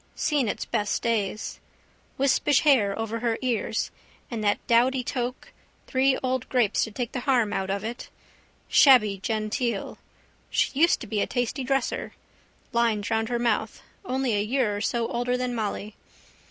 [0.15, 1.59] Seen its best days.
[2.17, 3.91] Wispish hair over her ears.
[4.31, 5.49] And that dowdy toque:
[5.85, 8.09] three old grapes to take the harm out of it.
[8.67, 9.99] Shabby genteel.
[10.49, 12.13] She used to be a tasty dresser.
[12.73, 13.83] Lines round her mouth.
[14.03, 15.95] Only a year or so older than Molly.